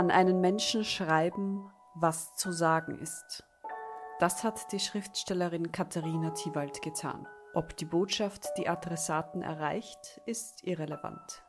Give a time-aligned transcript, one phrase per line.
[0.00, 3.44] An einen Menschen schreiben, was zu sagen ist.
[4.18, 7.28] Das hat die Schriftstellerin Katharina Thiewald getan.
[7.52, 11.42] Ob die Botschaft die Adressaten erreicht, ist irrelevant.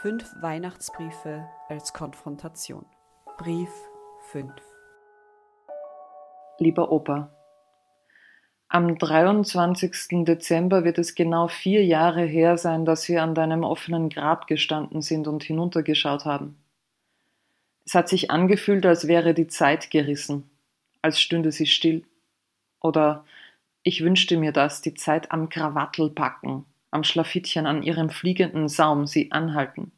[0.00, 2.86] Fünf Weihnachtsbriefe als Konfrontation.
[3.36, 3.72] Brief
[4.30, 4.52] 5.
[6.60, 7.32] Lieber Opa,
[8.68, 10.24] am 23.
[10.24, 15.02] Dezember wird es genau vier Jahre her sein, dass wir an deinem offenen Grab gestanden
[15.02, 16.60] sind und hinuntergeschaut haben.
[17.86, 20.50] Es hat sich angefühlt, als wäre die Zeit gerissen,
[21.02, 22.04] als stünde sie still.
[22.80, 23.24] Oder
[23.84, 29.06] ich wünschte mir das, die Zeit am Krawattel packen, am Schlafittchen, an ihrem fliegenden Saum
[29.06, 29.92] sie anhalten.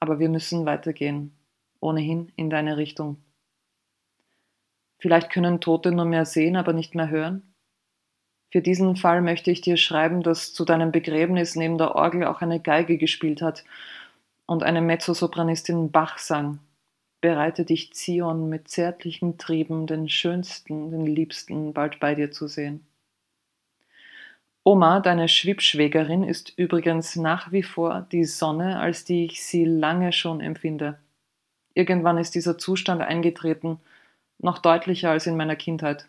[0.00, 1.34] Aber wir müssen weitergehen,
[1.80, 3.16] ohnehin in deine Richtung.
[4.98, 7.54] Vielleicht können Tote nur mehr sehen, aber nicht mehr hören?
[8.52, 12.42] Für diesen Fall möchte ich dir schreiben, dass zu deinem Begräbnis neben der Orgel auch
[12.42, 13.64] eine Geige gespielt hat
[14.50, 16.58] und eine Mezzosopranistin Bach sang.
[17.20, 22.84] Bereite dich, Zion, mit zärtlichen Trieben den schönsten, den liebsten bald bei dir zu sehen.
[24.64, 30.12] Oma, deine Schwibschwägerin, ist übrigens nach wie vor die Sonne, als die ich sie lange
[30.12, 30.98] schon empfinde.
[31.74, 33.78] Irgendwann ist dieser Zustand eingetreten,
[34.38, 36.08] noch deutlicher als in meiner Kindheit.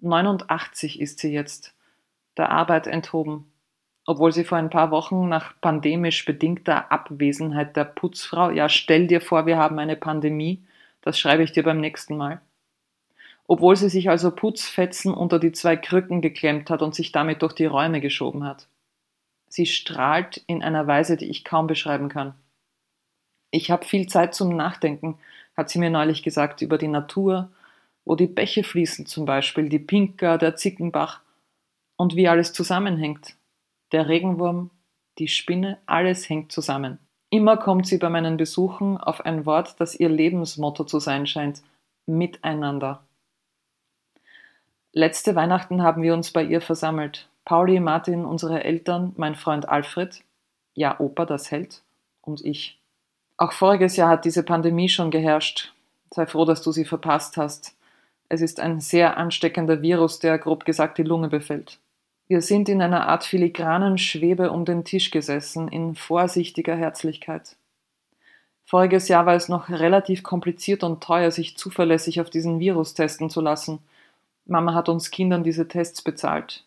[0.00, 1.74] 89 ist sie jetzt,
[2.38, 3.52] der Arbeit enthoben,
[4.06, 9.20] obwohl sie vor ein paar Wochen nach pandemisch bedingter Abwesenheit der Putzfrau, ja stell dir
[9.20, 10.62] vor, wir haben eine Pandemie,
[11.00, 12.40] das schreibe ich dir beim nächsten Mal,
[13.46, 17.52] obwohl sie sich also Putzfetzen unter die zwei Krücken geklemmt hat und sich damit durch
[17.54, 18.68] die Räume geschoben hat.
[19.48, 22.34] Sie strahlt in einer Weise, die ich kaum beschreiben kann.
[23.50, 25.18] Ich habe viel Zeit zum Nachdenken,
[25.56, 27.50] hat sie mir neulich gesagt, über die Natur,
[28.04, 31.20] wo die Bäche fließen zum Beispiel, die Pinker, der Zickenbach
[31.96, 33.36] und wie alles zusammenhängt,
[33.92, 34.70] der Regenwurm,
[35.18, 36.98] die Spinne, alles hängt zusammen.
[37.30, 41.62] Immer kommt sie bei meinen Besuchen auf ein Wort, das ihr Lebensmotto zu sein scheint,
[42.06, 43.02] miteinander.
[44.92, 47.28] Letzte Weihnachten haben wir uns bei ihr versammelt.
[47.44, 50.22] Pauli, Martin, unsere Eltern, mein Freund Alfred,
[50.74, 51.82] ja Opa, das hält,
[52.22, 52.78] und ich.
[53.36, 55.72] Auch voriges Jahr hat diese Pandemie schon geherrscht.
[56.10, 57.76] Sei froh, dass du sie verpasst hast.
[58.28, 61.80] Es ist ein sehr ansteckender Virus, der grob gesagt die Lunge befällt.
[62.26, 67.56] Wir sind in einer Art filigranen Schwebe um den Tisch gesessen, in vorsichtiger Herzlichkeit.
[68.64, 73.28] Voriges Jahr war es noch relativ kompliziert und teuer, sich zuverlässig auf diesen Virus testen
[73.28, 73.80] zu lassen.
[74.46, 76.64] Mama hat uns Kindern diese Tests bezahlt.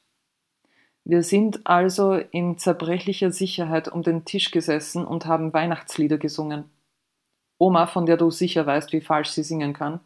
[1.04, 6.66] Wir sind also in zerbrechlicher Sicherheit um den Tisch gesessen und haben Weihnachtslieder gesungen.
[7.58, 10.02] Oma, von der du sicher weißt, wie falsch sie singen kann,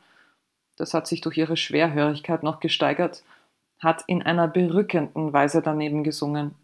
[0.77, 3.23] das hat sich durch ihre Schwerhörigkeit noch gesteigert,
[3.81, 6.55] hat in einer berückenden Weise daneben gesungen,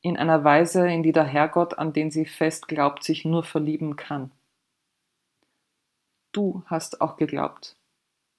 [0.00, 3.96] in einer Weise, in die der Herrgott, an den sie fest glaubt, sich nur verlieben
[3.96, 4.32] kann.
[6.32, 7.76] Du hast auch geglaubt.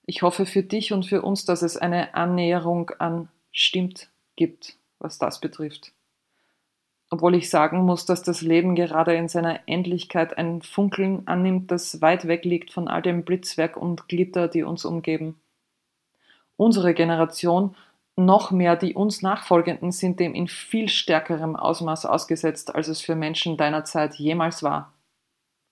[0.05, 5.19] Ich hoffe für dich und für uns, dass es eine Annäherung an stimmt gibt, was
[5.19, 5.93] das betrifft.
[7.09, 12.01] Obwohl ich sagen muss, dass das Leben gerade in seiner Endlichkeit ein Funkeln annimmt, das
[12.01, 15.39] weit weg liegt von all dem Blitzwerk und Glitter, die uns umgeben.
[16.57, 17.75] Unsere Generation
[18.15, 23.15] noch mehr die uns Nachfolgenden sind dem in viel stärkerem Ausmaß ausgesetzt, als es für
[23.15, 24.93] Menschen deiner Zeit jemals war.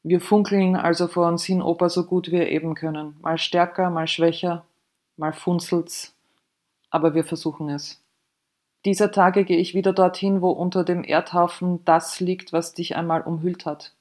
[0.04, 3.18] Wir funkeln also vor uns hin, Opa, so gut wir eben können.
[3.22, 4.66] Mal stärker, mal schwächer,
[5.16, 6.16] mal funzelt's,
[6.90, 8.04] aber wir versuchen es.
[8.84, 13.22] Dieser Tage gehe ich wieder dorthin, wo unter dem Erdhaufen das liegt, was dich einmal
[13.22, 13.94] umhüllt hat.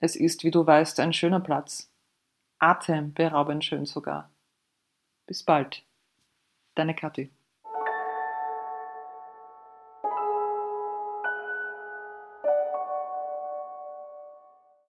[0.00, 1.90] Es ist, wie du weißt, ein schöner Platz.
[2.58, 4.28] Atemberaubend schön sogar.
[5.26, 5.82] Bis bald.
[6.74, 7.30] Deine Kathi.